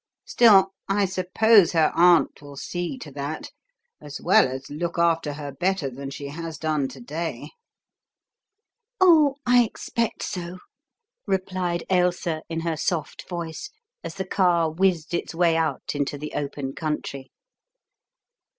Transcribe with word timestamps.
Still, 0.25 0.69
I 0.87 1.05
suppose 1.05 1.73
her 1.73 1.91
aunt 1.93 2.41
will 2.41 2.55
see 2.57 2.97
to 2.97 3.11
that, 3.11 3.51
as 4.01 4.19
well 4.19 4.47
as 4.47 4.67
look 4.67 4.97
after 4.97 5.33
her 5.33 5.51
better 5.51 5.91
than 5.91 6.09
she 6.09 6.29
has 6.29 6.57
done 6.57 6.87
to 6.87 6.99
day." 6.99 7.51
"Oh, 8.99 9.35
I 9.45 9.61
expect 9.63 10.23
so," 10.23 10.57
replied 11.27 11.83
Ailsa 11.87 12.41
in 12.49 12.61
her 12.61 12.77
soft 12.77 13.29
voice, 13.29 13.69
as 14.03 14.15
the 14.15 14.25
car 14.25 14.71
whizzed 14.71 15.13
its 15.13 15.35
way 15.35 15.55
out 15.55 15.93
into 15.93 16.17
the 16.17 16.33
open 16.33 16.73
country. 16.73 17.29